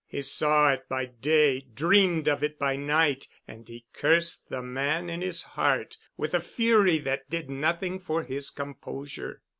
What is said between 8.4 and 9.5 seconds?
composure.